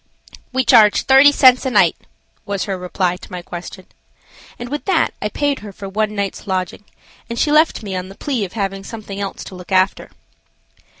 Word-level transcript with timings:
"We 0.51 0.65
charge 0.65 1.03
thirty 1.03 1.31
cents 1.31 1.63
a 1.63 1.69
night," 1.69 1.95
was 2.43 2.63
her 2.63 2.75
reply 2.75 3.17
to 3.17 3.31
my 3.31 3.43
question, 3.43 3.85
and 4.57 4.67
with 4.69 4.85
that 4.85 5.13
I 5.21 5.29
paid 5.29 5.59
her 5.59 5.71
for 5.71 5.87
one 5.87 6.15
night's 6.15 6.47
lodging, 6.47 6.85
and 7.29 7.37
she 7.37 7.51
left 7.51 7.83
me 7.83 7.95
on 7.95 8.09
the 8.09 8.15
plea 8.15 8.43
of 8.43 8.53
having 8.53 8.83
something 8.83 9.19
else 9.19 9.43
to 9.43 9.53
look 9.53 9.71
after. 9.71 10.09